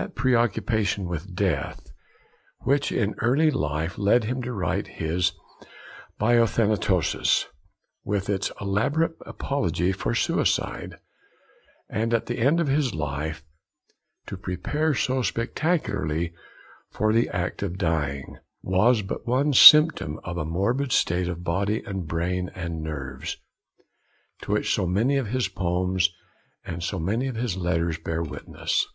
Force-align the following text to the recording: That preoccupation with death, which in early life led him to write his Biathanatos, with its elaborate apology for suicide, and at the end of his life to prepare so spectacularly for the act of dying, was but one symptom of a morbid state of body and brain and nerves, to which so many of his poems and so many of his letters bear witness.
That 0.00 0.14
preoccupation 0.14 1.04
with 1.06 1.34
death, 1.34 1.92
which 2.60 2.90
in 2.90 3.14
early 3.18 3.50
life 3.50 3.98
led 3.98 4.24
him 4.24 4.40
to 4.40 4.50
write 4.50 4.86
his 4.86 5.32
Biathanatos, 6.18 7.44
with 8.02 8.30
its 8.30 8.50
elaborate 8.58 9.16
apology 9.26 9.92
for 9.92 10.14
suicide, 10.14 10.98
and 11.90 12.14
at 12.14 12.24
the 12.24 12.38
end 12.38 12.58
of 12.58 12.68
his 12.68 12.94
life 12.94 13.44
to 14.28 14.38
prepare 14.38 14.94
so 14.94 15.20
spectacularly 15.20 16.32
for 16.88 17.12
the 17.12 17.28
act 17.28 17.62
of 17.62 17.76
dying, 17.76 18.38
was 18.62 19.02
but 19.02 19.26
one 19.26 19.52
symptom 19.52 20.18
of 20.24 20.38
a 20.38 20.44
morbid 20.46 20.90
state 20.90 21.28
of 21.28 21.44
body 21.44 21.82
and 21.84 22.06
brain 22.08 22.50
and 22.54 22.80
nerves, 22.82 23.36
to 24.40 24.52
which 24.52 24.72
so 24.74 24.86
many 24.86 25.18
of 25.18 25.26
his 25.26 25.48
poems 25.48 26.08
and 26.64 26.82
so 26.82 26.98
many 26.98 27.26
of 27.26 27.36
his 27.36 27.58
letters 27.58 27.98
bear 27.98 28.22
witness. 28.22 28.86